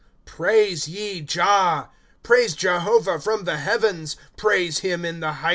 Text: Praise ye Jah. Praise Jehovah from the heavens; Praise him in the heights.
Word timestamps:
Praise 0.25 0.87
ye 0.87 1.21
Jah. 1.21 1.91
Praise 2.23 2.55
Jehovah 2.55 3.19
from 3.19 3.43
the 3.43 3.57
heavens; 3.57 4.15
Praise 4.35 4.79
him 4.79 5.05
in 5.05 5.19
the 5.19 5.31
heights. 5.31 5.49